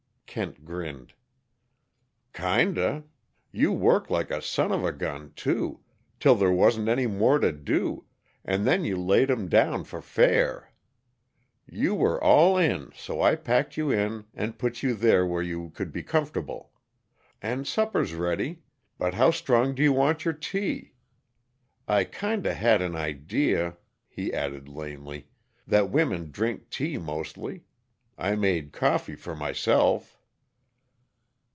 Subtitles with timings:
[0.33, 1.11] Kent grinned.
[2.31, 3.03] "Kinda.
[3.51, 5.81] You worked like a son of a gun, too
[6.21, 8.05] till there wasn't any more to do,
[8.45, 10.71] and then you laid 'em down for fair.
[11.65, 15.69] You were all in, so I packed you in and put you there where you
[15.71, 16.71] could be comfortable.
[17.41, 18.63] And supper's ready
[18.97, 20.93] but how strong do you want your tea?
[21.89, 23.75] I kinda had an idea,"
[24.07, 25.27] he added lamely,
[25.67, 27.65] "that women drink tea, mostly.
[28.17, 30.17] I made coffee for myself."